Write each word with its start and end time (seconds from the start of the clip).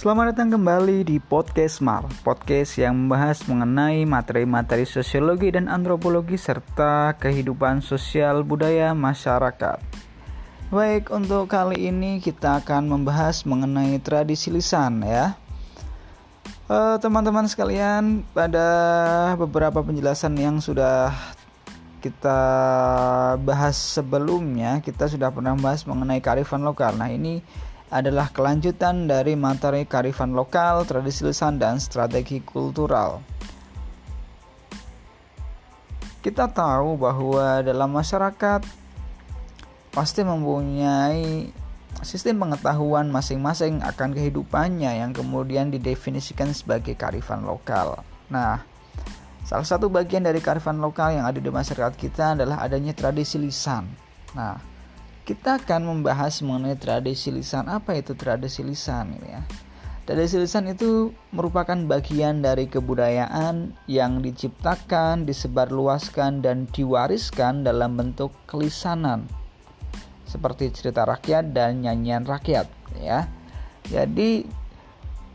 Selamat 0.00 0.32
datang 0.32 0.56
kembali 0.56 1.04
di 1.04 1.20
Podcast 1.20 1.84
Mar, 1.84 2.08
podcast 2.24 2.80
yang 2.80 2.96
membahas 3.04 3.44
mengenai 3.44 4.08
materi-materi 4.08 4.88
sosiologi 4.88 5.52
dan 5.52 5.68
antropologi 5.68 6.40
serta 6.40 7.20
kehidupan 7.20 7.84
sosial 7.84 8.40
budaya 8.40 8.96
masyarakat. 8.96 9.76
Baik, 10.72 11.12
untuk 11.12 11.52
kali 11.52 11.92
ini 11.92 12.16
kita 12.16 12.64
akan 12.64 12.88
membahas 12.88 13.44
mengenai 13.44 14.00
tradisi 14.00 14.48
lisan 14.48 15.04
ya. 15.04 15.36
Eh, 16.72 16.96
teman-teman 16.96 17.44
uh, 17.44 17.50
sekalian, 17.52 18.24
pada 18.32 18.68
beberapa 19.36 19.84
penjelasan 19.84 20.32
yang 20.40 20.64
sudah 20.64 21.12
kita 22.00 22.40
bahas 23.44 23.76
sebelumnya, 23.76 24.80
kita 24.80 25.12
sudah 25.12 25.28
pernah 25.28 25.52
bahas 25.60 25.84
mengenai 25.84 26.24
kearifan 26.24 26.64
lokal. 26.64 26.96
Nah, 26.96 27.12
ini 27.12 27.44
adalah 27.90 28.30
kelanjutan 28.30 29.10
dari 29.10 29.34
materi 29.34 29.82
kearifan 29.82 30.30
lokal, 30.30 30.86
tradisi 30.86 31.26
lisan, 31.26 31.58
dan 31.58 31.82
strategi 31.82 32.38
kultural. 32.38 33.18
Kita 36.22 36.46
tahu 36.46 36.94
bahwa 36.94 37.66
dalam 37.66 37.90
masyarakat 37.90 38.62
pasti 39.90 40.22
mempunyai 40.22 41.50
sistem 42.06 42.46
pengetahuan 42.46 43.10
masing-masing 43.10 43.82
akan 43.82 44.14
kehidupannya 44.14 45.02
yang 45.02 45.10
kemudian 45.10 45.74
didefinisikan 45.74 46.54
sebagai 46.54 46.94
kearifan 46.94 47.42
lokal. 47.42 48.06
Nah, 48.30 48.62
salah 49.42 49.66
satu 49.66 49.90
bagian 49.90 50.22
dari 50.22 50.38
kearifan 50.38 50.78
lokal 50.78 51.18
yang 51.18 51.26
ada 51.26 51.42
di 51.42 51.50
masyarakat 51.50 51.98
kita 51.98 52.38
adalah 52.38 52.62
adanya 52.62 52.94
tradisi 52.94 53.42
lisan. 53.42 53.90
Nah, 54.38 54.69
kita 55.30 55.62
akan 55.62 55.86
membahas 55.86 56.42
mengenai 56.42 56.74
tradisi 56.74 57.30
lisan. 57.30 57.70
Apa 57.70 57.94
itu 57.94 58.18
tradisi 58.18 58.66
lisan 58.66 59.14
ya? 59.22 59.46
Tradisi 60.02 60.42
lisan 60.42 60.66
itu 60.66 61.14
merupakan 61.30 61.78
bagian 61.86 62.42
dari 62.42 62.66
kebudayaan 62.66 63.70
yang 63.86 64.26
diciptakan, 64.26 65.22
disebarluaskan 65.22 66.42
dan 66.42 66.66
diwariskan 66.74 67.62
dalam 67.62 67.94
bentuk 67.94 68.34
kelisanan. 68.50 69.30
Seperti 70.26 70.74
cerita 70.74 71.06
rakyat 71.06 71.54
dan 71.54 71.86
nyanyian 71.86 72.26
rakyat 72.26 72.66
ya. 72.98 73.30
Jadi 73.86 74.42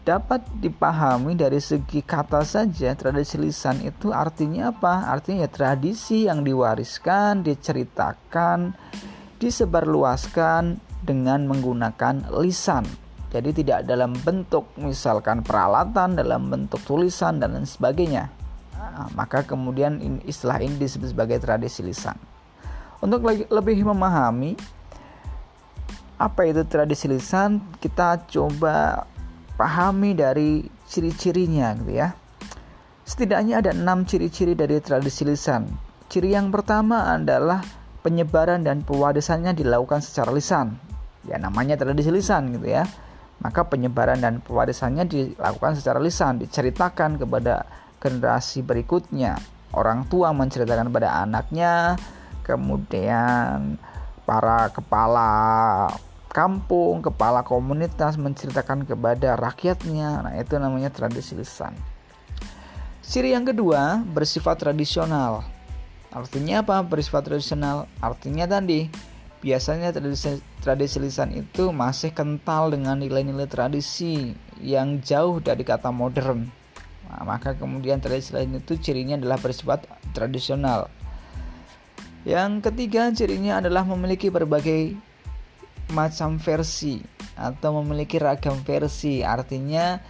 dapat 0.03 0.43
dipahami 0.59 1.39
dari 1.39 1.63
segi 1.63 2.03
kata 2.03 2.43
saja 2.43 2.91
tradisi 2.99 3.39
lisan 3.39 3.79
itu 3.79 4.11
artinya 4.11 4.75
apa? 4.75 5.07
Artinya 5.07 5.47
ya 5.47 5.51
tradisi 5.55 6.27
yang 6.27 6.43
diwariskan, 6.43 7.47
diceritakan, 7.47 8.75
disebarluaskan 9.39 10.79
dengan 11.05 11.45
menggunakan 11.45 12.33
lisan. 12.41 12.87
Jadi 13.29 13.51
tidak 13.51 13.83
dalam 13.83 14.15
bentuk 14.15 14.71
misalkan 14.79 15.43
peralatan, 15.43 16.15
dalam 16.15 16.47
bentuk 16.47 16.79
tulisan 16.87 17.37
dan 17.37 17.51
lain 17.51 17.67
sebagainya. 17.67 18.31
Nah, 18.79 19.11
maka 19.11 19.43
kemudian 19.43 19.99
istilah 20.23 20.55
ini 20.63 20.79
disebut 20.79 21.11
sebagai 21.11 21.43
tradisi 21.43 21.83
lisan. 21.83 22.15
Untuk 23.03 23.27
lebih 23.27 23.83
memahami 23.83 24.55
apa 26.15 26.47
itu 26.47 26.63
tradisi 26.63 27.11
lisan, 27.11 27.59
kita 27.83 28.23
coba 28.31 29.03
pahami 29.59 30.15
dari 30.15 30.63
ciri-cirinya 30.87 31.75
gitu 31.75 31.91
ya. 31.91 32.15
Setidaknya 33.03 33.59
ada 33.59 33.75
enam 33.75 34.07
ciri-ciri 34.07 34.55
dari 34.55 34.79
tradisi 34.79 35.27
lisan. 35.27 35.67
Ciri 36.07 36.31
yang 36.31 36.55
pertama 36.55 37.11
adalah 37.11 37.59
penyebaran 38.05 38.61
dan 38.61 38.85
pewarisannya 38.85 39.57
dilakukan 39.57 40.05
secara 40.05 40.29
lisan. 40.29 40.77
Ya 41.25 41.41
namanya 41.41 41.73
tradisi 41.73 42.13
lisan 42.13 42.53
gitu 42.53 42.69
ya. 42.69 42.85
Maka 43.41 43.65
penyebaran 43.65 44.21
dan 44.21 44.45
pewarisannya 44.45 45.09
dilakukan 45.09 45.73
secara 45.73 45.97
lisan, 45.97 46.37
diceritakan 46.37 47.17
kepada 47.17 47.65
generasi 47.97 48.61
berikutnya. 48.61 49.41
Orang 49.73 50.05
tua 50.05 50.29
menceritakan 50.37 50.93
kepada 50.93 51.25
anaknya, 51.25 51.97
kemudian 52.45 53.81
para 54.23 54.69
kepala 54.69 55.89
kampung, 56.29 57.01
kepala 57.01 57.41
komunitas 57.41 58.21
menceritakan 58.21 58.85
kepada 58.85 59.33
rakyatnya. 59.35 60.29
Nah, 60.29 60.33
itu 60.37 60.55
namanya 60.61 60.93
tradisi 60.93 61.33
lisan. 61.33 61.73
Ciri 63.05 63.33
yang 63.33 63.45
kedua 63.45 64.01
bersifat 64.01 64.61
tradisional. 64.61 65.54
Artinya 66.15 66.63
apa? 66.63 66.79
Bersifat 66.87 67.27
tradisional. 67.27 67.91
Artinya 67.99 68.47
tadi 68.47 68.87
biasanya 69.43 69.91
tradisi, 69.91 70.39
tradisi 70.63 70.97
lisan 71.03 71.35
itu 71.35 71.75
masih 71.75 72.15
kental 72.15 72.71
dengan 72.71 72.95
nilai-nilai 72.97 73.51
tradisi 73.51 74.31
yang 74.63 75.03
jauh 75.03 75.43
dari 75.43 75.67
kata 75.67 75.91
modern. 75.91 76.47
Nah, 77.11 77.21
maka 77.27 77.53
kemudian 77.53 77.99
tradisi 77.99 78.31
lain 78.31 78.57
itu 78.57 78.79
cirinya 78.79 79.19
adalah 79.19 79.37
bersifat 79.37 79.83
tradisional. 80.15 80.87
Yang 82.23 82.71
ketiga 82.71 83.11
cirinya 83.13 83.61
adalah 83.61 83.85
memiliki 83.85 84.31
berbagai 84.31 84.97
macam 85.93 86.41
versi 86.41 87.03
atau 87.37 87.83
memiliki 87.83 88.17
ragam 88.17 88.57
versi. 88.65 89.21
Artinya 89.21 90.01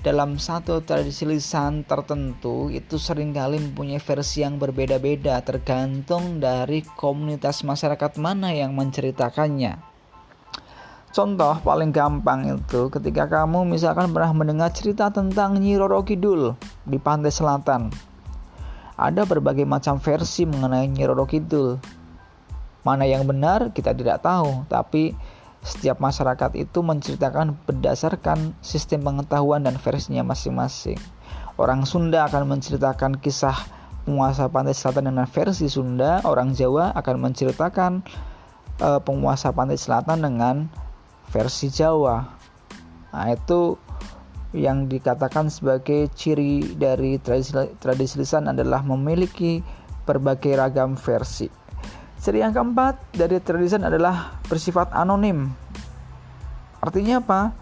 dalam 0.00 0.40
satu 0.40 0.80
tradisi 0.80 1.28
lisan 1.28 1.84
tertentu 1.84 2.72
itu 2.72 2.96
sering 2.96 3.36
kali 3.36 3.60
mempunyai 3.60 4.00
versi 4.00 4.40
yang 4.40 4.56
berbeda-beda 4.56 5.44
tergantung 5.44 6.40
dari 6.40 6.80
komunitas 6.96 7.60
masyarakat 7.60 8.16
mana 8.16 8.48
yang 8.48 8.72
menceritakannya. 8.72 9.76
Contoh 11.12 11.58
paling 11.60 11.92
gampang 11.92 12.48
itu 12.48 12.88
ketika 12.88 13.28
kamu 13.28 13.68
misalkan 13.68 14.08
pernah 14.16 14.32
mendengar 14.32 14.72
cerita 14.72 15.12
tentang 15.12 15.60
Nyi 15.60 15.76
Roro 15.76 16.00
Kidul 16.00 16.56
di 16.88 16.96
pantai 16.96 17.34
selatan. 17.34 17.92
Ada 18.96 19.28
berbagai 19.28 19.68
macam 19.68 20.00
versi 20.00 20.48
mengenai 20.48 20.88
Nyi 20.88 21.04
Roro 21.04 21.28
Kidul. 21.28 21.76
Mana 22.88 23.04
yang 23.04 23.28
benar 23.28 23.68
kita 23.76 23.92
tidak 23.92 24.24
tahu, 24.24 24.64
tapi 24.64 25.12
setiap 25.60 26.00
masyarakat 26.00 26.56
itu 26.56 26.80
menceritakan 26.80 27.52
berdasarkan 27.68 28.56
sistem 28.64 29.04
pengetahuan 29.04 29.60
dan 29.60 29.76
versinya 29.76 30.24
masing-masing. 30.24 30.96
Orang 31.60 31.84
Sunda 31.84 32.24
akan 32.24 32.56
menceritakan 32.56 33.20
kisah 33.20 33.56
penguasa 34.08 34.48
pantai 34.48 34.72
selatan 34.72 35.12
dengan 35.12 35.28
versi 35.28 35.68
Sunda, 35.68 36.24
orang 36.24 36.56
Jawa 36.56 36.96
akan 36.96 37.30
menceritakan 37.30 38.00
uh, 38.80 39.00
penguasa 39.04 39.52
pantai 39.52 39.76
selatan 39.76 40.24
dengan 40.24 40.72
versi 41.28 41.68
Jawa. 41.68 42.24
Nah, 43.12 43.28
itu 43.28 43.76
yang 44.56 44.90
dikatakan 44.90 45.46
sebagai 45.46 46.10
ciri 46.10 46.74
dari 46.74 47.22
tradisi, 47.22 47.54
tradisi 47.78 48.18
lisan 48.18 48.50
adalah 48.50 48.82
memiliki 48.82 49.62
berbagai 50.08 50.58
ragam 50.58 50.98
versi. 50.98 51.46
Ciri 52.20 52.44
yang 52.44 52.52
keempat 52.52 53.00
dari 53.16 53.40
tradisi 53.40 53.80
adalah 53.80 54.36
bersifat 54.44 54.92
anonim. 54.92 55.48
Artinya 56.84 57.24
apa? 57.24 57.56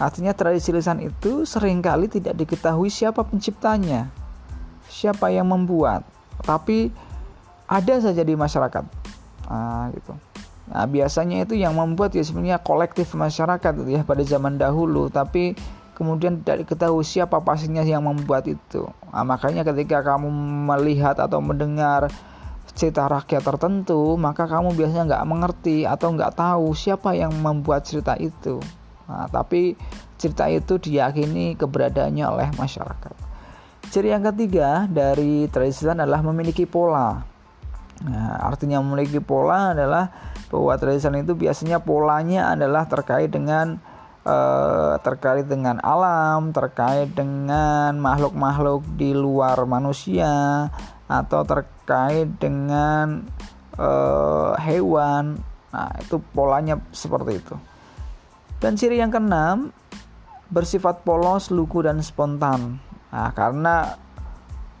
Artinya 0.00 0.32
tradisi 0.32 0.72
lisan 0.72 1.04
itu 1.04 1.44
sering 1.44 1.84
kali 1.84 2.08
tidak 2.08 2.40
diketahui 2.40 2.88
siapa 2.88 3.20
penciptanya, 3.24 4.08
siapa 4.88 5.28
yang 5.28 5.52
membuat, 5.52 6.08
tapi 6.40 6.88
ada 7.68 8.00
saja 8.00 8.24
di 8.24 8.32
masyarakat. 8.32 8.84
Nah, 9.48 9.92
gitu. 9.92 10.12
Nah, 10.72 10.84
biasanya 10.88 11.44
itu 11.44 11.56
yang 11.56 11.76
membuat 11.76 12.16
ya 12.16 12.24
sebenarnya 12.24 12.60
kolektif 12.64 13.12
masyarakat 13.12 13.72
ya 13.88 14.00
pada 14.08 14.24
zaman 14.24 14.56
dahulu, 14.56 15.12
tapi 15.12 15.52
kemudian 15.96 16.44
tidak 16.44 16.64
diketahui 16.64 17.04
siapa 17.04 17.40
pastinya 17.44 17.80
yang 17.80 18.04
membuat 18.04 18.48
itu. 18.48 18.88
Nah, 19.12 19.24
makanya 19.24 19.64
ketika 19.64 20.00
kamu 20.00 20.28
melihat 20.64 21.16
atau 21.20 21.40
mendengar 21.40 22.12
cerita 22.76 23.08
rakyat 23.08 23.40
tertentu, 23.40 24.20
maka 24.20 24.44
kamu 24.44 24.76
biasanya 24.76 25.04
nggak 25.08 25.26
mengerti 25.26 25.88
atau 25.88 26.12
nggak 26.12 26.36
tahu 26.36 26.76
siapa 26.76 27.16
yang 27.16 27.32
membuat 27.32 27.88
cerita 27.88 28.12
itu. 28.20 28.60
Nah, 29.08 29.26
tapi 29.32 29.72
cerita 30.20 30.44
itu 30.52 30.76
diyakini 30.76 31.56
keberadaannya 31.56 32.24
oleh 32.28 32.48
masyarakat. 32.54 33.14
Ciri 33.88 34.12
yang 34.12 34.28
ketiga 34.28 34.84
dari 34.90 35.48
tradisi 35.48 35.88
adalah 35.88 36.20
memiliki 36.20 36.68
pola. 36.68 37.16
Nah, 38.04 38.44
artinya 38.44 38.82
memiliki 38.84 39.24
pola 39.24 39.72
adalah 39.72 40.12
bahwa 40.52 40.76
tradisi 40.76 41.08
itu 41.08 41.32
biasanya 41.32 41.80
polanya 41.80 42.52
adalah 42.52 42.84
terkait 42.84 43.32
dengan 43.32 43.80
uh, 44.26 45.00
terkait 45.00 45.48
dengan 45.48 45.80
alam, 45.80 46.52
terkait 46.52 47.14
dengan 47.14 47.96
makhluk-makhluk 47.96 48.84
di 48.98 49.14
luar 49.16 49.64
manusia, 49.64 50.68
atau 51.06 51.40
terkait 51.46 51.75
dengan 52.42 53.24
uh, 53.78 54.52
hewan. 54.58 55.38
Nah, 55.70 55.90
itu 56.02 56.18
polanya 56.34 56.80
seperti 56.90 57.38
itu. 57.38 57.56
Dan 58.58 58.74
ciri 58.74 58.98
yang 58.98 59.12
keenam 59.12 59.70
bersifat 60.50 61.04
polos, 61.06 61.52
lugu 61.52 61.84
dan 61.84 62.00
spontan. 62.00 62.80
Nah, 63.12 63.30
karena 63.36 63.96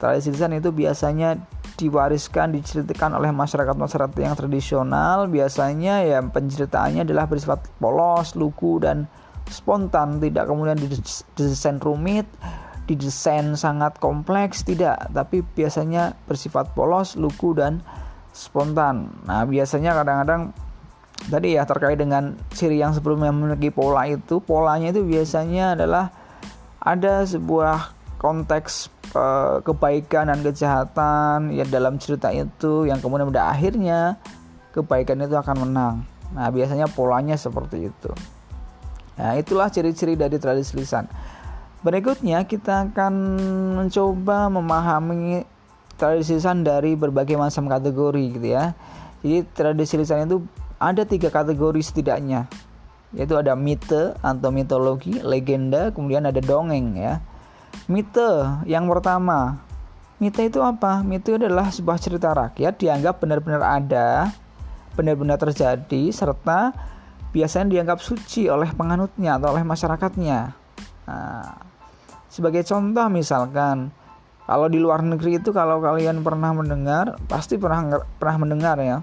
tradisi 0.00 0.32
lisan 0.32 0.56
itu 0.56 0.72
biasanya 0.72 1.36
diwariskan 1.76 2.56
diceritakan 2.56 3.20
oleh 3.20 3.28
masyarakat-masyarakat 3.36 4.16
yang 4.16 4.32
tradisional 4.32 5.28
biasanya 5.28 6.08
ya 6.08 6.18
penceritaannya 6.24 7.04
adalah 7.04 7.28
bersifat 7.28 7.68
polos, 7.76 8.32
lugu 8.32 8.80
dan 8.80 9.04
spontan 9.46 10.18
tidak 10.18 10.48
kemudian 10.48 10.80
didesain 10.80 11.76
rumit 11.78 12.24
didesain 12.86 13.58
sangat 13.58 13.98
kompleks 13.98 14.62
tidak. 14.62 15.10
Tapi 15.10 15.42
biasanya 15.42 16.14
bersifat 16.30 16.72
polos 16.72 17.18
lugu 17.18 17.52
dan 17.52 17.82
spontan. 18.30 19.10
Nah 19.26 19.42
biasanya 19.44 19.96
kadang-kadang 19.96 20.54
tadi 21.26 21.56
ya 21.56 21.66
terkait 21.66 21.98
dengan 21.98 22.36
ciri 22.52 22.78
yang 22.78 22.92
sebelumnya 22.92 23.32
memiliki 23.32 23.72
pola 23.72 24.04
itu 24.06 24.38
polanya 24.44 24.92
itu 24.92 25.02
biasanya 25.02 25.74
adalah 25.74 26.12
ada 26.78 27.26
sebuah 27.26 27.96
konteks 28.20 28.92
uh, 29.16 29.58
kebaikan 29.64 30.30
dan 30.30 30.40
kejahatan 30.44 31.50
ya 31.56 31.64
dalam 31.66 31.98
cerita 31.98 32.30
itu 32.30 32.86
yang 32.86 33.02
kemudian 33.02 33.28
pada 33.32 33.50
akhirnya 33.50 34.20
kebaikan 34.70 35.24
itu 35.24 35.34
akan 35.34 35.56
menang. 35.66 35.94
Nah 36.36 36.52
biasanya 36.52 36.86
polanya 36.92 37.34
seperti 37.34 37.88
itu. 37.90 38.12
Nah 39.16 39.32
itulah 39.40 39.72
ciri-ciri 39.72 40.14
dari 40.14 40.36
tradisi 40.36 40.76
lisan 40.76 41.08
Berikutnya 41.86 42.42
kita 42.42 42.90
akan 42.90 43.14
mencoba 43.78 44.50
memahami 44.50 45.46
tradisi 45.94 46.34
lisan 46.34 46.66
dari 46.66 46.98
berbagai 46.98 47.38
macam 47.38 47.70
kategori 47.70 48.24
gitu 48.34 48.48
ya. 48.50 48.74
Jadi 49.22 49.46
tradisi 49.54 49.94
lisan 49.94 50.26
itu 50.26 50.42
ada 50.82 51.06
tiga 51.06 51.30
kategori 51.30 51.78
setidaknya 51.78 52.50
yaitu 53.14 53.38
ada 53.38 53.54
mite 53.54 54.18
atau 54.18 54.50
mitologi, 54.50 55.22
legenda, 55.22 55.94
kemudian 55.94 56.26
ada 56.26 56.42
dongeng 56.42 56.98
ya. 56.98 57.22
Mite 57.86 58.66
yang 58.66 58.90
pertama, 58.90 59.62
mite 60.18 60.42
itu 60.42 60.58
apa? 60.60 61.06
Mite 61.06 61.38
adalah 61.38 61.70
sebuah 61.70 62.02
cerita 62.02 62.34
rakyat 62.34 62.76
dianggap 62.76 63.22
benar-benar 63.22 63.62
ada, 63.62 64.34
benar-benar 64.98 65.38
terjadi, 65.38 66.10
serta 66.10 66.74
biasanya 67.30 67.78
dianggap 67.78 68.02
suci 68.02 68.50
oleh 68.50 68.68
penganutnya 68.74 69.38
atau 69.38 69.54
oleh 69.54 69.62
masyarakatnya. 69.62 70.40
Nah, 71.06 71.56
sebagai 72.36 72.60
contoh 72.68 73.08
misalkan 73.08 73.96
kalau 74.46 74.70
di 74.70 74.78
luar 74.78 75.02
negeri 75.02 75.42
itu 75.42 75.50
kalau 75.50 75.82
kalian 75.82 76.22
pernah 76.22 76.54
mendengar, 76.54 77.18
pasti 77.26 77.58
pernah 77.58 77.98
pernah 78.20 78.46
mendengar 78.46 78.78
ya. 78.78 79.02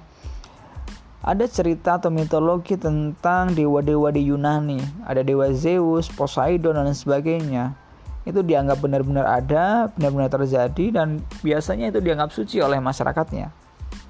Ada 1.24 1.51
cerita 1.51 2.00
atau 2.00 2.12
mitologi 2.12 2.80
tentang 2.80 3.51
dewa-dewa 3.51 4.12
di 4.12 4.24
Yunani. 4.27 4.80
Ada 5.03 5.19
dewa 5.24 5.51
Zeus, 5.51 6.07
Poseidon 6.07 6.80
dan 6.80 6.95
sebagainya. 6.95 7.75
Itu 8.24 8.39
dianggap 8.39 8.80
benar-benar 8.80 9.27
ada, 9.27 9.91
benar-benar 10.00 10.31
terjadi 10.31 10.95
dan 10.95 11.19
biasanya 11.44 11.91
itu 11.91 12.00
dianggap 12.00 12.31
suci 12.31 12.63
oleh 12.63 12.79
masyarakatnya. 12.79 13.47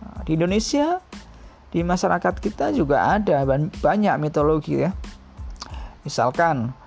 Nah, 0.05 0.21
di 0.21 0.37
Indonesia 0.37 1.01
di 1.73 1.81
masyarakat 1.81 2.37
kita 2.37 2.69
juga 2.77 3.09
ada 3.09 3.41
banyak 3.81 4.15
mitologi 4.21 4.85
ya. 4.85 4.93
Misalkan 6.05 6.77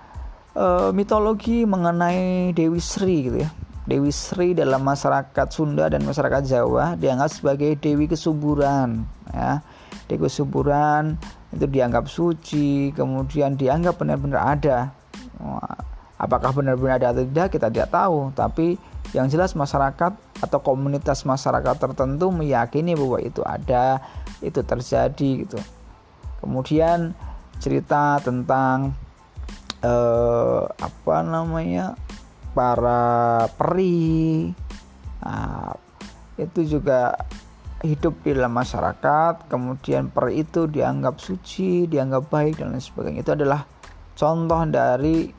uh, 0.57 0.89
mitologi 0.89 1.63
mengenai 1.63 2.51
Dewi 2.57 2.81
Sri 2.81 3.29
gitu 3.29 3.45
ya. 3.45 3.49
Dewi 3.87 4.11
Sri 4.11 4.51
dalam 4.51 4.83
masyarakat 4.83 5.47
Sunda 5.47 5.87
dan 5.87 6.03
masyarakat 6.03 6.43
Jawa 6.43 6.99
dianggap 6.99 7.31
sebagai 7.31 7.79
dewi 7.79 8.11
kesuburan 8.11 9.07
ya. 9.31 9.63
Dewi 10.11 10.27
kesuburan 10.27 11.15
itu 11.55 11.63
dianggap 11.71 12.11
suci, 12.11 12.91
kemudian 12.91 13.55
dianggap 13.55 13.95
benar-benar 13.95 14.59
ada. 14.59 14.91
Apakah 16.19 16.51
benar-benar 16.51 16.99
ada 16.99 17.07
atau 17.15 17.23
tidak 17.23 17.47
kita 17.55 17.67
tidak 17.71 17.89
tahu, 17.93 18.35
tapi 18.35 18.75
yang 19.15 19.31
jelas 19.31 19.55
masyarakat 19.55 20.19
atau 20.43 20.59
komunitas 20.59 21.23
masyarakat 21.23 21.79
tertentu 21.79 22.27
meyakini 22.27 22.91
bahwa 22.91 23.23
itu 23.23 23.39
ada, 23.47 24.03
itu 24.43 24.59
terjadi 24.67 25.47
gitu. 25.47 25.59
Kemudian 26.43 27.15
cerita 27.63 28.19
tentang 28.19 28.91
eh, 29.83 30.63
apa 30.65 31.15
namanya 31.21 31.93
para 32.57 33.45
peri 33.53 34.49
nah, 35.21 35.73
itu 36.37 36.77
juga 36.77 37.13
hidup 37.85 38.25
di 38.25 38.33
dalam 38.33 38.53
masyarakat. 38.57 39.49
Kemudian 39.49 40.09
peri 40.09 40.41
itu 40.41 40.65
dianggap 40.65 41.21
suci 41.21 41.85
dianggap 41.85 42.29
baik 42.29 42.61
dan 42.61 42.73
lain 42.73 42.81
sebagainya. 42.81 43.21
Itu 43.21 43.33
adalah 43.37 43.61
contoh 44.17 44.61
dari 44.65 45.29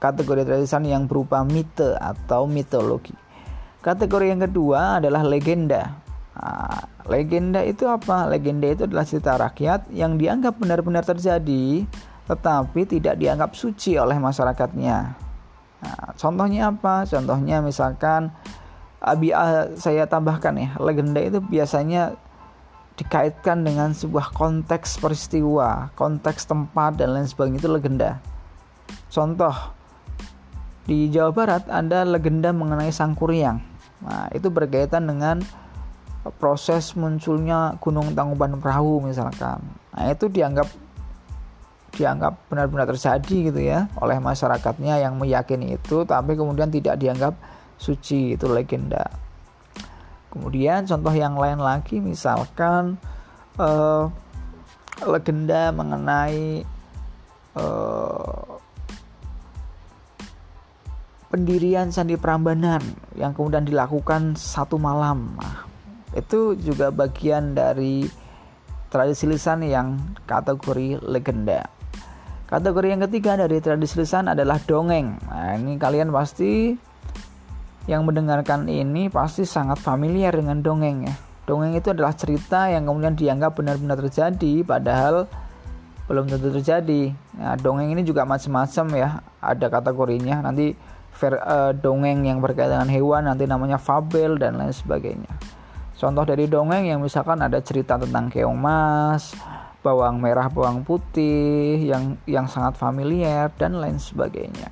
kategori 0.00 0.42
tradisi 0.42 0.74
yang 0.88 1.06
berupa 1.06 1.44
mite 1.44 1.94
atau 1.94 2.48
mitologi. 2.48 3.14
Kategori 3.82 4.26
yang 4.30 4.42
kedua 4.46 5.02
adalah 5.02 5.26
legenda. 5.26 6.00
Nah, 6.32 6.80
legenda 7.06 7.60
itu 7.60 7.84
apa? 7.86 8.26
Legenda 8.30 8.66
itu 8.70 8.88
adalah 8.88 9.04
cerita 9.04 9.36
rakyat 9.36 9.90
yang 9.92 10.16
dianggap 10.16 10.56
benar-benar 10.56 11.04
terjadi 11.04 11.84
tetapi 12.30 12.86
tidak 12.86 13.18
dianggap 13.18 13.54
suci 13.54 13.98
oleh 13.98 14.16
masyarakatnya. 14.18 14.98
Nah, 15.82 16.06
contohnya 16.14 16.70
apa? 16.70 17.02
Contohnya 17.06 17.58
misalkan 17.58 18.30
abi 19.02 19.34
saya 19.74 20.06
tambahkan 20.06 20.54
ya, 20.54 20.70
legenda 20.78 21.18
itu 21.18 21.42
biasanya 21.42 22.14
dikaitkan 22.94 23.66
dengan 23.66 23.90
sebuah 23.90 24.30
konteks 24.30 25.02
peristiwa, 25.02 25.90
konteks 25.98 26.46
tempat 26.46 27.00
dan 27.00 27.16
lain 27.16 27.26
sebagainya 27.26 27.58
itu 27.58 27.70
legenda. 27.72 28.10
Contoh 29.10 29.54
di 30.86 31.10
Jawa 31.10 31.30
Barat 31.34 31.64
ada 31.66 32.06
legenda 32.06 32.54
mengenai 32.54 32.94
Sang 32.94 33.18
Kuryang. 33.18 33.58
Nah, 34.02 34.26
itu 34.34 34.50
berkaitan 34.50 35.06
dengan 35.06 35.42
proses 36.38 36.94
munculnya 36.94 37.74
Gunung 37.82 38.14
Tangkuban 38.14 38.58
Perahu 38.62 39.02
misalkan. 39.02 39.58
Nah, 39.94 40.06
itu 40.10 40.30
dianggap 40.30 40.70
dianggap 41.92 42.48
benar-benar 42.48 42.88
terjadi 42.88 43.36
gitu 43.52 43.60
ya 43.60 43.84
oleh 44.00 44.16
masyarakatnya 44.16 45.04
yang 45.04 45.20
meyakini 45.20 45.76
itu 45.76 46.08
tapi 46.08 46.32
kemudian 46.32 46.72
tidak 46.72 46.96
dianggap 46.96 47.36
suci 47.76 48.38
itu 48.38 48.46
legenda. 48.48 49.10
Kemudian 50.32 50.88
contoh 50.88 51.12
yang 51.12 51.36
lain 51.36 51.60
lagi 51.60 52.00
misalkan 52.00 52.96
uh, 53.60 54.08
legenda 55.04 55.68
mengenai 55.76 56.64
uh, 57.52 58.56
pendirian 61.28 61.92
Sandi 61.92 62.16
Prambanan 62.16 62.80
yang 63.12 63.36
kemudian 63.36 63.68
dilakukan 63.68 64.32
satu 64.40 64.80
malam. 64.80 65.36
Nah, 65.36 65.68
itu 66.16 66.56
juga 66.56 66.88
bagian 66.88 67.52
dari 67.52 68.08
tradisi 68.88 69.28
lisan 69.28 69.64
yang 69.64 70.00
kategori 70.24 71.00
legenda 71.04 71.81
Kategori 72.52 72.84
yang 72.92 73.00
ketiga 73.08 73.40
dari 73.40 73.64
tradisi 73.64 73.96
lisan 73.96 74.28
adalah 74.28 74.60
dongeng. 74.60 75.16
Nah, 75.24 75.56
ini 75.56 75.80
kalian 75.80 76.12
pasti 76.12 76.76
yang 77.88 78.04
mendengarkan 78.04 78.68
ini 78.68 79.08
pasti 79.08 79.48
sangat 79.48 79.80
familiar 79.80 80.36
dengan 80.36 80.60
dongeng 80.60 81.08
ya. 81.08 81.16
Dongeng 81.48 81.72
itu 81.72 81.96
adalah 81.96 82.12
cerita 82.12 82.68
yang 82.68 82.84
kemudian 82.84 83.16
dianggap 83.16 83.56
benar-benar 83.56 83.96
terjadi 84.04 84.68
padahal 84.68 85.32
belum 86.12 86.28
tentu 86.28 86.52
terjadi. 86.52 87.16
Nah, 87.40 87.56
dongeng 87.56 87.88
ini 87.88 88.04
juga 88.04 88.28
macam-macam 88.28 88.86
ya, 89.00 89.08
ada 89.40 89.66
kategorinya. 89.72 90.44
Nanti 90.44 90.76
ver, 91.16 91.40
uh, 91.40 91.72
dongeng 91.72 92.28
yang 92.28 92.44
berkaitan 92.44 92.84
dengan 92.84 92.92
hewan 92.92 93.32
nanti 93.32 93.48
namanya 93.48 93.80
fabel 93.80 94.36
dan 94.36 94.60
lain 94.60 94.76
sebagainya. 94.76 95.32
Contoh 95.96 96.28
dari 96.28 96.44
dongeng 96.52 96.84
yang 96.84 97.00
misalkan 97.00 97.40
ada 97.40 97.64
cerita 97.64 97.96
tentang 97.96 98.28
keong 98.28 98.60
mas, 98.60 99.32
bawang 99.82 100.22
merah, 100.22 100.46
bawang 100.46 100.86
putih 100.86 101.82
yang 101.82 102.16
yang 102.24 102.46
sangat 102.46 102.78
familiar 102.78 103.50
dan 103.58 103.76
lain 103.76 103.98
sebagainya. 103.98 104.70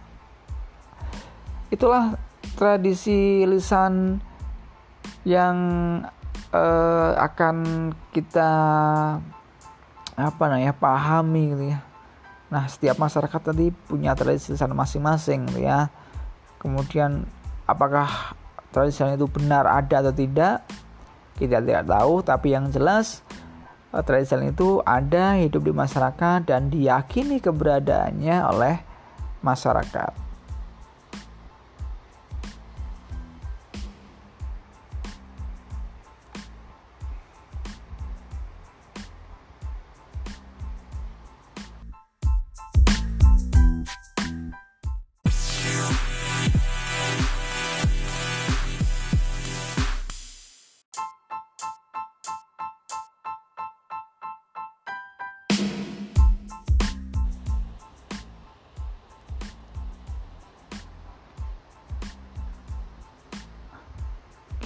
Itulah 1.70 2.14
tradisi 2.54 3.42
lisan 3.44 4.22
yang 5.26 5.56
uh, 6.54 7.12
akan 7.18 7.56
kita 8.14 8.50
apa 10.14 10.42
namanya 10.46 10.74
pahami 10.74 11.42
gitu 11.54 11.64
ya. 11.74 11.78
Nah, 12.50 12.66
setiap 12.66 12.98
masyarakat 12.98 13.40
tadi 13.54 13.70
punya 13.70 14.14
tradisi 14.18 14.54
lisan 14.54 14.74
masing-masing 14.74 15.46
gitu 15.50 15.62
ya. 15.66 15.90
Kemudian 16.58 17.26
apakah 17.66 18.34
tradisi 18.74 19.06
itu 19.06 19.26
benar 19.30 19.66
ada 19.70 20.02
atau 20.02 20.14
tidak? 20.14 20.66
Kita 21.38 21.62
tidak 21.62 21.88
tahu, 21.88 22.20
tapi 22.20 22.52
yang 22.52 22.68
jelas 22.68 23.24
Eh, 23.90 24.04
tradisi 24.06 24.38
itu 24.38 24.78
ada 24.86 25.34
hidup 25.34 25.66
di 25.66 25.74
masyarakat 25.74 26.46
dan 26.46 26.70
diyakini 26.70 27.42
keberadaannya 27.42 28.36
oleh 28.46 28.76
masyarakat. 29.42 30.29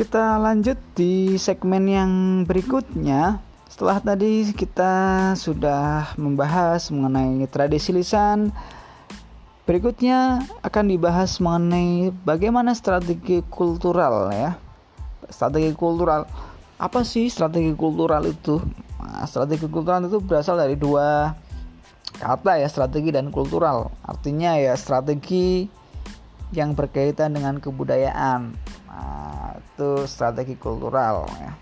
Kita 0.05 0.37
lanjut 0.37 0.77
di 0.93 1.41
segmen 1.41 1.89
yang 1.89 2.13
berikutnya. 2.45 3.41
Setelah 3.73 4.05
tadi 4.05 4.53
kita 4.53 5.33
sudah 5.33 6.13
membahas 6.21 6.93
mengenai 6.93 7.49
tradisi 7.49 7.89
lisan, 7.89 8.53
berikutnya 9.65 10.45
akan 10.61 10.93
dibahas 10.93 11.41
mengenai 11.41 12.13
bagaimana 12.21 12.77
strategi 12.77 13.41
kultural 13.49 14.29
ya. 14.29 14.61
Strategi 15.33 15.73
kultural. 15.73 16.29
Apa 16.77 17.01
sih 17.01 17.33
strategi 17.33 17.73
kultural 17.73 18.29
itu? 18.29 18.61
Nah, 19.01 19.25
strategi 19.25 19.65
kultural 19.73 20.05
itu 20.05 20.21
berasal 20.21 20.61
dari 20.61 20.77
dua 20.77 21.33
kata 22.21 22.61
ya, 22.61 22.69
strategi 22.69 23.09
dan 23.09 23.33
kultural. 23.33 23.89
Artinya 24.05 24.53
ya 24.61 24.77
strategi 24.77 25.65
yang 26.53 26.77
berkaitan 26.77 27.33
dengan 27.33 27.57
kebudayaan. 27.57 28.64
Itu 29.75 30.07
strategi 30.07 30.55
kultural 30.55 31.27
ya. 31.43 31.53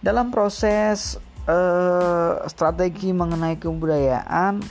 Dalam 0.00 0.32
proses 0.32 1.20
eh, 1.44 2.32
strategi 2.48 3.12
mengenai 3.12 3.60
kebudayaan 3.60 4.64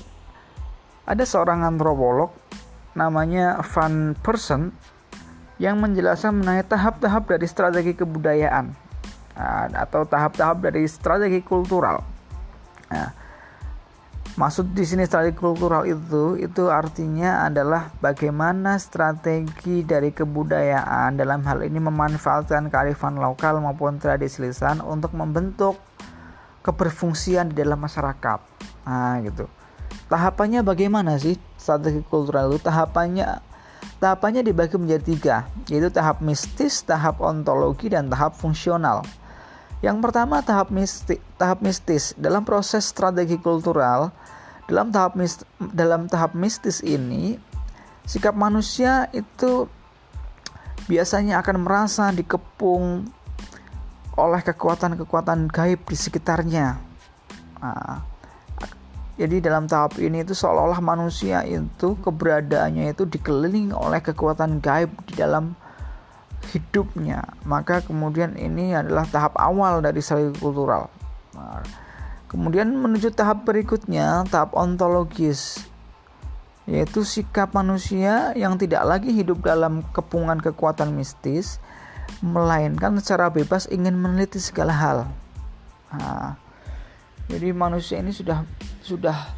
ada 1.05 1.23
seorang 1.23 1.61
antropolog 1.61 2.33
namanya 2.97 3.61
Van 3.61 4.17
Person 4.17 4.73
yang 5.61 5.79
menjelaskan 5.79 6.41
mengenai 6.41 6.65
tahap-tahap 6.67 7.29
dari 7.31 7.45
strategi 7.47 7.93
kebudayaan 7.95 8.75
nah, 9.37 9.71
atau 9.71 10.03
tahap-tahap 10.03 10.57
dari 10.67 10.83
strategi 10.89 11.39
kultural. 11.45 12.03
Nah, 12.91 13.24
Maksud 14.35 14.75
di 14.75 14.83
sini 14.83 15.07
strategi 15.07 15.39
kultural 15.39 15.87
itu 15.87 16.35
itu 16.35 16.67
artinya 16.67 17.47
adalah 17.47 17.87
bagaimana 18.03 18.75
strategi 18.75 19.79
dari 19.87 20.11
kebudayaan 20.11 21.15
dalam 21.15 21.39
hal 21.47 21.63
ini 21.63 21.79
memanfaatkan 21.79 22.67
kearifan 22.67 23.15
lokal 23.15 23.63
maupun 23.63 23.95
tradisi 23.95 24.43
lisan 24.43 24.83
untuk 24.83 25.15
membentuk 25.15 25.79
keberfungsian 26.67 27.55
di 27.55 27.63
dalam 27.63 27.79
masyarakat. 27.79 28.39
Nah, 28.83 29.23
gitu. 29.23 29.47
Tahapannya 30.11 30.67
bagaimana 30.67 31.15
sih 31.15 31.39
strategi 31.55 32.03
kultural 32.03 32.51
itu? 32.51 32.59
Tahapannya 32.59 33.39
tahapannya 34.03 34.43
dibagi 34.43 34.75
menjadi 34.75 35.03
tiga, 35.15 35.35
yaitu 35.71 35.87
tahap 35.87 36.19
mistis, 36.19 36.83
tahap 36.83 37.23
ontologi, 37.23 37.87
dan 37.87 38.11
tahap 38.11 38.35
fungsional. 38.35 38.99
Yang 39.85 39.97
pertama 40.01 40.41
tahap 40.41 40.73
mistis, 40.73 41.21
tahap 41.37 41.61
mistis 41.61 42.17
dalam 42.17 42.41
proses 42.41 42.89
strategi 42.89 43.37
kultural 43.37 44.09
dalam 44.65 44.89
tahap 44.89 45.13
mistis, 45.13 45.45
dalam 45.61 46.09
tahap 46.09 46.33
mistis 46.33 46.81
ini 46.81 47.37
sikap 48.09 48.33
manusia 48.33 49.13
itu 49.13 49.69
biasanya 50.89 51.37
akan 51.45 51.61
merasa 51.61 52.09
dikepung 52.09 53.05
oleh 54.17 54.41
kekuatan-kekuatan 54.41 55.53
gaib 55.53 55.85
di 55.85 55.97
sekitarnya. 55.97 56.81
Nah, 57.61 58.01
jadi 59.21 59.37
dalam 59.37 59.69
tahap 59.69 60.01
ini 60.01 60.25
itu 60.25 60.33
seolah-olah 60.33 60.81
manusia 60.81 61.45
itu 61.45 61.93
keberadaannya 62.01 62.89
itu 62.89 63.05
dikelilingi 63.05 63.69
oleh 63.69 64.01
kekuatan 64.01 64.65
gaib 64.65 64.89
di 65.05 65.13
dalam 65.13 65.53
hidupnya. 66.53 67.25
Maka 67.47 67.81
kemudian 67.81 68.37
ini 68.37 68.75
adalah 68.75 69.07
tahap 69.09 69.37
awal 69.39 69.81
dari 69.81 70.01
strategi 70.03 70.37
kultural. 70.37 70.89
Nah, 71.33 71.63
kemudian 72.29 72.73
menuju 72.73 73.13
tahap 73.15 73.47
berikutnya 73.47 74.27
tahap 74.27 74.53
ontologis 74.57 75.63
yaitu 76.65 77.05
sikap 77.05 77.53
manusia 77.53 78.33
yang 78.33 78.57
tidak 78.57 78.81
lagi 78.89 79.13
hidup 79.13 79.45
dalam 79.45 79.85
kepungan 79.93 80.41
kekuatan 80.41 80.97
mistis 80.97 81.61
melainkan 82.25 82.97
secara 82.97 83.29
bebas 83.29 83.69
ingin 83.69 83.93
meneliti 83.93 84.41
segala 84.41 84.73
hal. 84.73 84.97
Nah, 85.93 86.33
jadi 87.29 87.53
manusia 87.53 88.01
ini 88.01 88.09
sudah 88.09 88.41
sudah 88.81 89.29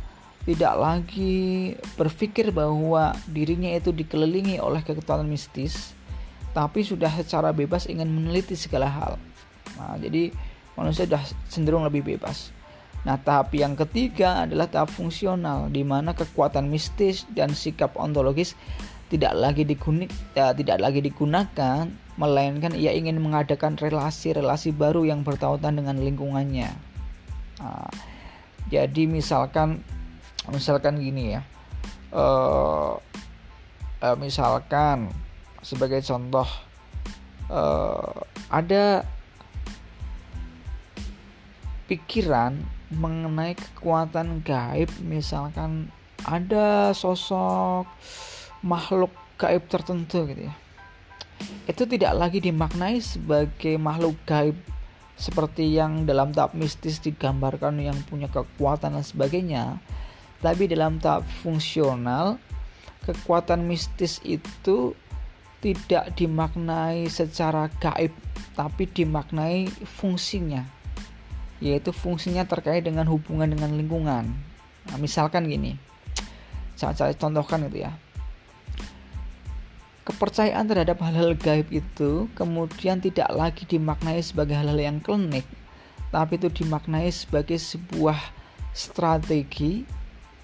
tidak 0.48 0.74
lagi 0.80 1.76
berpikir 2.00 2.56
bahwa 2.56 3.12
dirinya 3.28 3.76
itu 3.76 3.92
dikelilingi 3.92 4.64
oleh 4.64 4.80
kekuatan 4.80 5.28
mistis 5.28 5.97
tapi 6.52 6.84
sudah 6.84 7.10
secara 7.12 7.52
bebas 7.56 7.88
ingin 7.88 8.08
meneliti 8.08 8.56
segala 8.56 8.88
hal. 8.88 9.14
Nah, 9.78 9.96
jadi 10.00 10.32
manusia 10.78 11.06
sudah 11.06 11.24
cenderung 11.50 11.84
lebih 11.86 12.06
bebas. 12.06 12.56
Nah, 13.06 13.16
tahap 13.22 13.56
yang 13.56 13.78
ketiga 13.78 14.44
adalah 14.44 14.68
tahap 14.68 14.92
fungsional, 14.92 15.72
di 15.72 15.86
mana 15.86 16.12
kekuatan 16.12 16.68
mistis 16.68 17.24
dan 17.32 17.56
sikap 17.56 17.96
ontologis 17.96 18.58
tidak 19.08 19.32
lagi 19.40 19.64
digunik, 19.64 20.12
ya, 20.36 20.52
tidak 20.52 20.84
lagi 20.84 21.00
digunakan, 21.00 21.88
melainkan 22.20 22.76
ia 22.76 22.92
ingin 22.92 23.22
mengadakan 23.24 23.80
relasi-relasi 23.80 24.76
baru 24.76 25.08
yang 25.08 25.24
bertautan 25.24 25.80
dengan 25.80 25.96
lingkungannya. 26.02 26.68
Nah, 27.64 27.88
jadi 28.68 29.08
misalkan, 29.08 29.80
misalkan 30.52 31.00
gini 31.00 31.40
ya, 31.40 31.42
uh, 32.12 33.00
uh, 34.04 34.16
misalkan 34.20 35.16
sebagai 35.62 36.02
contoh 36.06 36.48
uh, 37.52 38.14
ada 38.52 39.04
pikiran 41.88 42.60
mengenai 42.92 43.56
kekuatan 43.56 44.44
gaib. 44.44 44.92
Misalkan 45.04 45.92
ada 46.28 46.92
sosok 46.92 47.88
makhluk 48.64 49.12
gaib 49.40 49.64
tertentu 49.68 50.28
gitu 50.28 50.48
ya. 50.48 50.56
Itu 51.70 51.86
tidak 51.86 52.18
lagi 52.18 52.40
dimaknai 52.42 52.98
sebagai 53.04 53.78
makhluk 53.78 54.18
gaib 54.26 54.58
seperti 55.18 55.74
yang 55.74 56.06
dalam 56.06 56.30
tahap 56.30 56.54
mistis 56.54 57.02
digambarkan 57.02 57.82
yang 57.82 57.98
punya 58.06 58.30
kekuatan 58.30 58.98
dan 58.98 59.06
sebagainya. 59.06 59.82
Tapi 60.38 60.70
dalam 60.70 61.02
tahap 61.02 61.26
fungsional 61.42 62.38
kekuatan 63.06 63.66
mistis 63.66 64.22
itu 64.22 64.94
tidak 65.68 66.16
dimaknai 66.16 67.12
secara 67.12 67.68
gaib 67.84 68.16
tapi 68.56 68.88
dimaknai 68.88 69.68
fungsinya 70.00 70.64
yaitu 71.60 71.92
fungsinya 71.92 72.48
terkait 72.48 72.86
dengan 72.86 73.10
hubungan 73.10 73.50
dengan 73.50 73.76
lingkungan. 73.76 74.30
Nah, 74.88 74.98
misalkan 75.02 75.52
gini 75.52 75.76
saya, 76.80 76.96
saya 76.96 77.14
contohkan 77.18 77.68
itu 77.68 77.84
ya. 77.84 77.92
Kepercayaan 80.08 80.72
terhadap 80.72 81.04
hal-hal 81.04 81.36
gaib 81.36 81.68
itu 81.68 82.32
kemudian 82.32 83.04
tidak 83.04 83.28
lagi 83.36 83.68
dimaknai 83.68 84.24
sebagai 84.24 84.56
hal-hal 84.56 84.80
yang 84.80 85.04
klinik 85.04 85.44
tapi 86.08 86.40
itu 86.40 86.48
dimaknai 86.48 87.12
sebagai 87.12 87.60
sebuah 87.60 88.16
strategi 88.72 89.84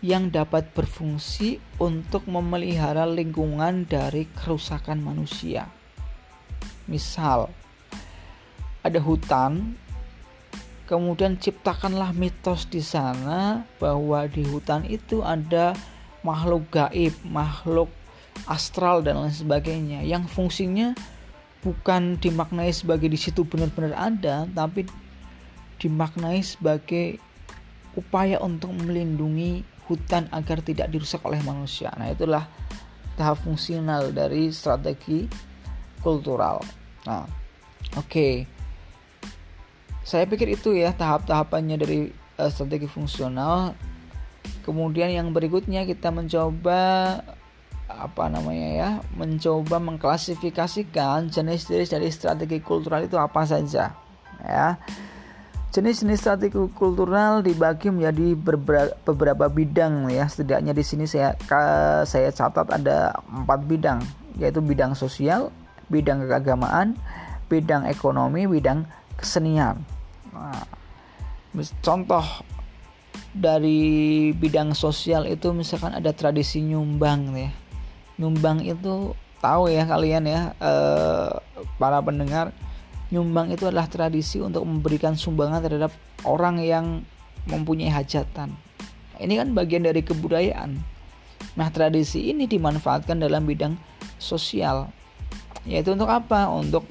yang 0.03 0.27
dapat 0.27 0.67
berfungsi 0.75 1.63
untuk 1.79 2.27
memelihara 2.27 3.07
lingkungan 3.07 3.87
dari 3.87 4.27
kerusakan 4.27 4.99
manusia. 4.99 5.71
Misal, 6.91 7.47
ada 8.83 8.99
hutan, 8.99 9.79
kemudian 10.91 11.39
ciptakanlah 11.39 12.11
mitos 12.11 12.67
di 12.67 12.83
sana 12.83 13.63
bahwa 13.79 14.27
di 14.27 14.43
hutan 14.43 14.83
itu 14.83 15.23
ada 15.23 15.71
makhluk 16.19 16.67
gaib, 16.67 17.15
makhluk 17.23 17.87
astral 18.51 18.99
dan 18.99 19.23
lain 19.23 19.31
sebagainya 19.31 20.03
yang 20.03 20.27
fungsinya 20.27 20.91
bukan 21.63 22.19
dimaknai 22.19 22.75
sebagai 22.75 23.07
di 23.07 23.15
situ 23.15 23.47
benar-benar 23.47 23.95
ada, 23.95 24.43
tapi 24.51 24.83
dimaknai 25.79 26.43
sebagai 26.43 27.23
upaya 27.95 28.43
untuk 28.43 28.75
melindungi 28.75 29.63
hutan 29.87 30.31
agar 30.31 30.63
tidak 30.63 30.87
dirusak 30.89 31.19
oleh 31.27 31.39
manusia. 31.43 31.91
Nah, 31.99 32.11
itulah 32.11 32.47
tahap 33.19 33.41
fungsional 33.43 34.09
dari 34.09 34.49
strategi 34.49 35.27
kultural. 36.01 36.63
Nah, 37.05 37.23
oke. 37.95 38.07
Okay. 38.07 38.33
Saya 40.03 40.27
pikir 40.27 40.59
itu 40.59 40.75
ya 40.75 40.91
tahap-tahapannya 40.91 41.77
dari 41.79 42.11
uh, 42.39 42.51
strategi 42.51 42.87
fungsional. 42.91 43.75
Kemudian 44.63 45.11
yang 45.11 45.31
berikutnya 45.31 45.87
kita 45.87 46.11
mencoba 46.11 47.19
apa 47.87 48.25
namanya 48.31 48.69
ya, 48.73 48.89
mencoba 49.15 49.79
mengklasifikasikan 49.79 51.31
jenis-jenis 51.31 51.89
dari 51.91 52.07
strategi 52.11 52.59
kultural 52.63 53.03
itu 53.07 53.15
apa 53.19 53.43
saja. 53.47 53.95
Ya. 54.43 54.79
Jenis-jenis 55.73 56.21
strategi 56.21 56.53
kultural 56.77 57.41
dibagi 57.41 57.89
menjadi 57.89 58.37
beberapa 59.01 59.49
bidang 59.49 60.05
ya. 60.05 60.29
Setidaknya 60.29 60.69
di 60.69 60.85
sini 60.85 61.09
saya 61.09 61.33
saya 62.05 62.29
catat 62.29 62.69
ada 62.69 63.17
empat 63.25 63.65
bidang, 63.65 63.97
yaitu 64.37 64.61
bidang 64.61 64.93
sosial, 64.93 65.49
bidang 65.89 66.29
keagamaan, 66.29 66.93
bidang 67.49 67.89
ekonomi, 67.89 68.45
bidang 68.45 68.85
kesenian. 69.17 69.81
Nah, 70.29 70.61
contoh 71.81 72.21
dari 73.33 74.29
bidang 74.37 74.77
sosial 74.77 75.25
itu 75.25 75.49
misalkan 75.57 75.97
ada 75.97 76.13
tradisi 76.13 76.61
nyumbang 76.61 77.33
ya. 77.33 77.49
Nyumbang 78.21 78.61
itu 78.61 79.17
tahu 79.41 79.73
ya 79.73 79.89
kalian 79.89 80.29
ya 80.29 80.53
eh, 80.53 81.33
para 81.81 81.97
pendengar 82.05 82.53
nyumbang 83.13 83.53
itu 83.53 83.69
adalah 83.69 83.85
tradisi 83.85 84.41
untuk 84.41 84.65
memberikan 84.65 85.13
sumbangan 85.13 85.61
terhadap 85.61 85.93
orang 86.25 86.57
yang 86.57 87.05
mempunyai 87.45 87.93
hajatan. 87.93 88.57
Ini 89.21 89.37
kan 89.37 89.53
bagian 89.53 89.85
dari 89.85 90.01
kebudayaan. 90.01 90.81
Nah, 91.53 91.69
tradisi 91.69 92.33
ini 92.33 92.49
dimanfaatkan 92.49 93.21
dalam 93.21 93.45
bidang 93.45 93.77
sosial. 94.17 94.89
Yaitu 95.69 95.93
untuk 95.93 96.09
apa? 96.09 96.49
Untuk 96.49 96.89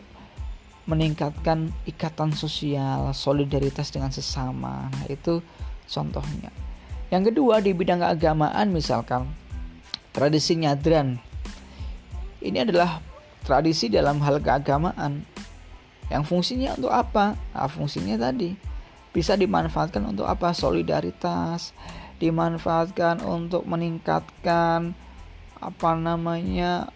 meningkatkan 0.86 1.74
ikatan 1.90 2.30
sosial, 2.30 3.10
solidaritas 3.10 3.90
dengan 3.90 4.14
sesama. 4.14 4.86
Nah, 4.86 5.04
itu 5.10 5.42
contohnya. 5.90 6.54
Yang 7.10 7.34
kedua 7.34 7.58
di 7.58 7.74
bidang 7.74 7.98
keagamaan 7.98 8.70
misalkan 8.70 9.26
tradisi 10.14 10.54
nyadran. 10.54 11.18
Ini 12.38 12.62
adalah 12.62 13.02
tradisi 13.42 13.90
dalam 13.90 14.22
hal 14.22 14.38
keagamaan 14.38 15.31
yang 16.09 16.26
fungsinya 16.26 16.75
untuk 16.75 16.90
apa? 16.90 17.38
Nah, 17.54 17.68
fungsinya 17.71 18.18
tadi 18.18 18.56
bisa 19.12 19.37
dimanfaatkan 19.37 20.02
untuk 20.09 20.26
apa? 20.26 20.56
Solidaritas, 20.56 21.76
dimanfaatkan 22.18 23.23
untuk 23.23 23.66
meningkatkan 23.68 24.97
apa 25.62 25.90
namanya 25.94 26.90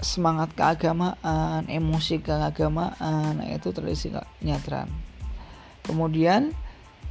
semangat 0.00 0.52
keagamaan, 0.52 1.64
emosi 1.68 2.20
keagamaan, 2.20 3.40
nah, 3.40 3.48
itu 3.48 3.72
tradisi 3.72 4.12
nyadran. 4.44 4.88
Kemudian 5.84 6.52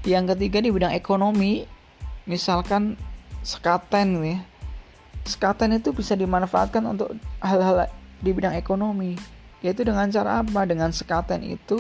yang 0.05 0.25
ketiga 0.29 0.61
di 0.61 0.69
bidang 0.69 0.93
ekonomi, 0.93 1.65
misalkan 2.25 2.97
sekaten 3.41 4.21
ya. 4.21 4.39
Sekaten 5.23 5.79
itu 5.79 5.95
bisa 5.95 6.19
dimanfaatkan 6.19 6.83
untuk 6.83 7.15
hal-hal 7.39 7.87
di 8.19 8.29
bidang 8.35 8.59
ekonomi 8.59 9.15
yaitu 9.63 9.87
dengan 9.87 10.11
cara 10.11 10.43
apa? 10.43 10.67
Dengan 10.67 10.91
sekaten 10.91 11.39
itu 11.41 11.79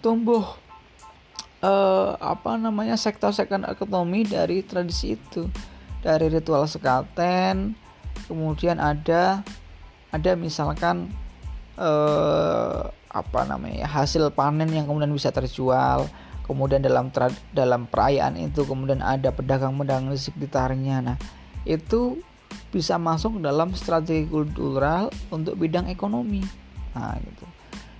tumbuh 0.00 0.42
eh, 1.60 2.10
apa 2.16 2.56
namanya 2.56 2.96
sektor-sektor 2.96 3.60
ekonomi 3.68 4.24
dari 4.24 4.64
tradisi 4.64 5.14
itu. 5.14 5.46
Dari 6.00 6.32
ritual 6.32 6.64
sekaten 6.64 7.76
kemudian 8.26 8.80
ada 8.80 9.44
ada 10.08 10.30
misalkan 10.34 11.12
eh, 11.76 12.82
apa 13.08 13.40
namanya 13.44 13.84
hasil 13.84 14.32
panen 14.32 14.72
yang 14.72 14.88
kemudian 14.88 15.12
bisa 15.12 15.28
terjual. 15.28 16.08
Kemudian 16.48 16.80
dalam 16.80 17.12
dalam 17.52 17.84
perayaan 17.84 18.40
itu 18.40 18.64
kemudian 18.64 19.04
ada 19.04 19.28
pedagang-pedagang 19.28 20.08
di 20.08 20.16
sekitarnya. 20.16 21.04
Nah 21.04 21.16
itu 21.68 22.16
bisa 22.72 22.96
masuk 22.96 23.44
dalam 23.44 23.76
strategi 23.76 24.24
kultural 24.24 25.12
untuk 25.28 25.60
bidang 25.60 25.92
ekonomi 25.92 26.67
Nah, 26.96 27.16
gitu. 27.20 27.44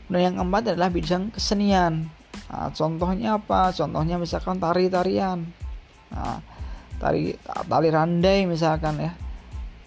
Nah, 0.09 0.19
yang 0.21 0.41
keempat 0.41 0.73
adalah 0.73 0.89
bidang 0.89 1.35
kesenian. 1.35 2.09
Nah, 2.49 2.69
contohnya 2.73 3.37
apa? 3.37 3.73
Contohnya 3.77 4.17
misalkan 4.17 4.57
tari-tarian. 4.57 5.45
Nah, 6.09 6.41
tari 6.97 7.37
tali 7.45 7.89
randai 7.93 8.49
misalkan 8.49 8.97
ya. 9.01 9.13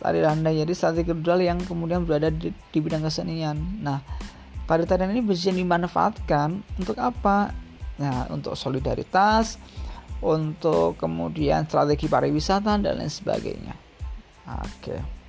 Tari 0.01 0.22
randai 0.22 0.62
jadi 0.62 0.73
strategi 0.73 1.10
kultural 1.10 1.41
yang 1.41 1.62
kemudian 1.62 2.06
berada 2.06 2.30
di, 2.30 2.54
di 2.54 2.80
bidang 2.82 3.06
kesenian. 3.06 3.82
Nah, 3.82 4.02
tari-tarian 4.69 5.13
ini 5.13 5.21
bisa 5.25 5.49
dimanfaatkan 5.49 6.62
untuk 6.78 6.97
apa? 7.02 7.54
Nah, 8.02 8.25
untuk 8.34 8.58
solidaritas, 8.58 9.62
untuk 10.21 10.97
kemudian 11.02 11.65
strategi 11.65 12.06
pariwisata 12.06 12.78
dan 12.78 12.97
lain 12.97 13.10
sebagainya. 13.10 13.73
Oke. 14.45 14.97
Okay. 14.97 15.20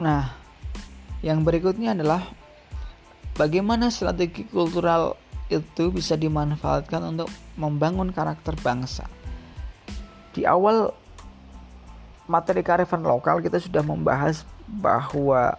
Nah, 0.00 0.32
yang 1.20 1.44
berikutnya 1.44 1.92
adalah 1.92 2.24
bagaimana 3.36 3.92
strategi 3.92 4.48
kultural 4.48 5.20
itu 5.52 5.92
bisa 5.92 6.16
dimanfaatkan 6.16 7.04
untuk 7.04 7.28
membangun 7.60 8.08
karakter 8.08 8.56
bangsa. 8.64 9.04
Di 10.32 10.48
awal 10.48 10.88
materi 12.30 12.62
karifan 12.62 13.02
lokal 13.04 13.44
kita 13.44 13.60
sudah 13.60 13.82
membahas 13.82 14.46
bahwa 14.70 15.58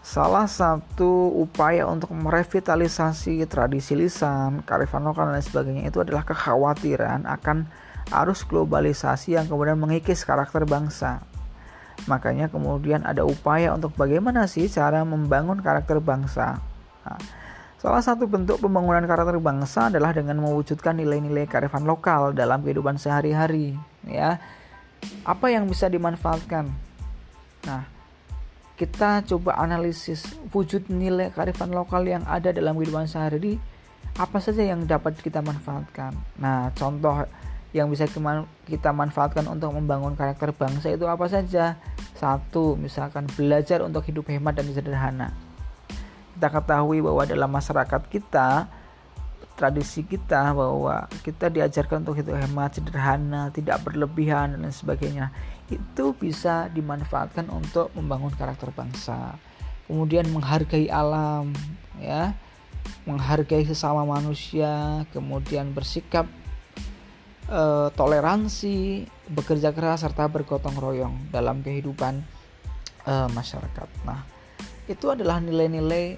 salah 0.00 0.46
satu 0.46 1.34
upaya 1.34 1.84
untuk 1.90 2.14
merevitalisasi 2.14 3.42
tradisi 3.50 3.98
lisan, 3.98 4.62
karifan 4.62 5.04
lokal 5.04 5.28
dan 5.28 5.42
sebagainya 5.42 5.90
itu 5.90 6.00
adalah 6.00 6.22
kekhawatiran 6.22 7.26
akan 7.26 7.66
arus 8.14 8.46
globalisasi 8.46 9.34
yang 9.34 9.50
kemudian 9.50 9.76
mengikis 9.76 10.22
karakter 10.22 10.62
bangsa. 10.64 11.33
Makanya 12.04 12.52
kemudian 12.52 13.02
ada 13.06 13.24
upaya 13.24 13.72
untuk 13.72 13.96
bagaimana 13.96 14.44
sih 14.44 14.68
cara 14.68 15.02
membangun 15.02 15.60
karakter 15.64 15.98
bangsa. 15.98 16.60
Nah, 17.04 17.20
salah 17.80 18.02
satu 18.04 18.28
bentuk 18.28 18.60
pembangunan 18.60 19.04
karakter 19.08 19.40
bangsa 19.40 19.88
adalah 19.88 20.12
dengan 20.12 20.40
mewujudkan 20.44 20.96
nilai-nilai 21.00 21.48
kearifan 21.48 21.88
lokal 21.88 22.36
dalam 22.36 22.60
kehidupan 22.60 23.00
sehari-hari. 23.00 23.76
Ya, 24.04 24.42
apa 25.24 25.46
yang 25.48 25.64
bisa 25.64 25.88
dimanfaatkan? 25.88 26.68
Nah, 27.64 27.82
kita 28.74 29.24
coba 29.24 29.56
analisis 29.56 30.26
wujud 30.50 30.90
nilai 30.90 31.30
kearifan 31.30 31.72
lokal 31.72 32.04
yang 32.04 32.26
ada 32.26 32.50
dalam 32.50 32.76
kehidupan 32.76 33.06
sehari-hari 33.08 33.56
apa 34.14 34.38
saja 34.38 34.62
yang 34.62 34.86
dapat 34.86 35.18
kita 35.18 35.42
manfaatkan. 35.42 36.14
Nah, 36.38 36.70
contoh 36.74 37.26
yang 37.74 37.90
bisa 37.90 38.06
kita 38.70 38.94
manfaatkan 38.94 39.50
untuk 39.50 39.74
membangun 39.74 40.14
karakter 40.14 40.54
bangsa 40.54 40.94
itu 40.94 41.10
apa 41.10 41.26
saja? 41.26 41.74
Satu, 42.14 42.78
misalkan 42.78 43.26
belajar 43.34 43.82
untuk 43.82 44.06
hidup 44.06 44.30
hemat 44.30 44.54
dan 44.62 44.70
sederhana. 44.70 45.34
Kita 46.38 46.54
ketahui 46.54 47.02
bahwa 47.02 47.26
dalam 47.26 47.50
masyarakat 47.50 48.02
kita, 48.06 48.70
tradisi 49.58 50.06
kita 50.06 50.54
bahwa 50.54 51.10
kita 51.26 51.50
diajarkan 51.50 52.06
untuk 52.06 52.22
hidup 52.22 52.38
hemat, 52.38 52.78
sederhana, 52.78 53.50
tidak 53.50 53.82
berlebihan 53.82 54.54
dan 54.54 54.70
sebagainya. 54.70 55.34
Itu 55.66 56.14
bisa 56.14 56.70
dimanfaatkan 56.70 57.50
untuk 57.50 57.90
membangun 57.98 58.30
karakter 58.38 58.70
bangsa. 58.70 59.34
Kemudian 59.90 60.30
menghargai 60.30 60.86
alam, 60.94 61.50
ya, 61.98 62.38
menghargai 63.02 63.66
sesama 63.66 64.06
manusia, 64.06 65.02
kemudian 65.10 65.74
bersikap 65.74 66.30
uh, 67.48 67.88
toleransi, 67.92 69.04
bekerja 69.32 69.72
keras 69.72 70.04
serta 70.04 70.28
bergotong 70.28 70.76
royong 70.76 71.16
dalam 71.32 71.60
kehidupan 71.60 72.22
uh, 73.08 73.28
masyarakat. 73.32 73.88
Nah, 74.04 74.24
itu 74.88 75.08
adalah 75.08 75.40
nilai-nilai 75.40 76.16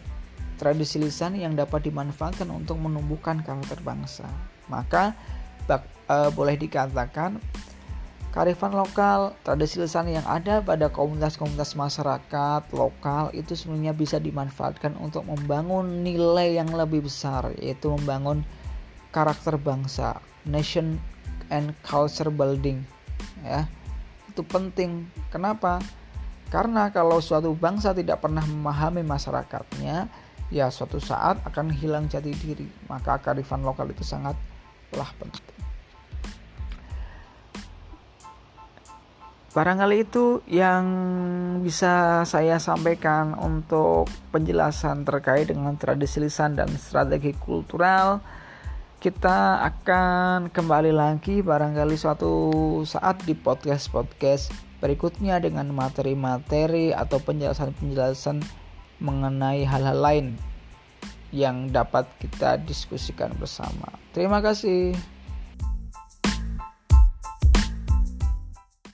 tradisi 0.56 0.96
lisan 0.98 1.36
yang 1.36 1.54
dapat 1.54 1.86
dimanfaatkan 1.86 2.48
untuk 2.48 2.80
menumbuhkan 2.80 3.44
karakter 3.44 3.78
bangsa. 3.84 4.26
Maka 4.66 5.14
bak, 5.68 5.86
uh, 6.10 6.32
boleh 6.32 6.58
dikatakan 6.58 7.38
karifan 8.36 8.76
lokal, 8.76 9.32
tradisi 9.40 9.80
lisan 9.80 10.12
yang 10.12 10.26
ada 10.28 10.60
pada 10.60 10.92
komunitas-komunitas 10.92 11.72
masyarakat 11.72 12.62
lokal 12.76 13.32
itu 13.32 13.56
sebenarnya 13.56 13.96
bisa 13.96 14.20
dimanfaatkan 14.20 14.92
untuk 15.00 15.24
membangun 15.24 16.04
nilai 16.04 16.52
yang 16.60 16.68
lebih 16.68 17.08
besar, 17.08 17.48
yaitu 17.56 17.88
membangun 17.88 18.44
karakter 19.08 19.56
bangsa, 19.56 20.20
nation 20.44 21.00
and 21.50 21.72
culture 21.86 22.30
building 22.30 22.82
ya. 23.42 23.66
Itu 24.30 24.44
penting. 24.44 25.08
Kenapa? 25.32 25.80
Karena 26.46 26.92
kalau 26.94 27.18
suatu 27.18 27.56
bangsa 27.56 27.90
tidak 27.90 28.22
pernah 28.22 28.44
memahami 28.46 29.02
masyarakatnya 29.02 30.06
ya 30.46 30.70
suatu 30.70 31.02
saat 31.02 31.42
akan 31.42 31.74
hilang 31.74 32.06
jati 32.06 32.30
diri. 32.34 32.68
Maka 32.86 33.18
kearifan 33.18 33.66
lokal 33.66 33.90
itu 33.90 34.06
sangatlah 34.06 35.10
penting. 35.18 35.56
Barangkali 39.56 40.04
itu 40.04 40.44
yang 40.52 40.84
bisa 41.64 42.20
saya 42.28 42.60
sampaikan 42.60 43.32
untuk 43.40 44.04
penjelasan 44.28 45.08
terkait 45.08 45.48
dengan 45.48 45.72
tradisi 45.80 46.20
lisan 46.20 46.60
dan 46.60 46.68
strategi 46.76 47.32
kultural 47.32 48.20
kita 48.96 49.60
akan 49.60 50.48
kembali 50.48 50.92
lagi 50.92 51.44
barangkali 51.44 51.96
suatu 52.00 52.32
saat 52.88 53.20
di 53.28 53.36
podcast-podcast 53.36 54.52
berikutnya 54.80 55.36
dengan 55.40 55.68
materi-materi 55.72 56.96
atau 56.96 57.20
penjelasan-penjelasan 57.20 58.40
mengenai 59.04 59.68
hal-hal 59.68 59.98
lain 60.00 60.26
yang 61.28 61.68
dapat 61.68 62.08
kita 62.16 62.56
diskusikan 62.64 63.36
bersama. 63.36 63.92
Terima 64.16 64.40
kasih. 64.40 65.15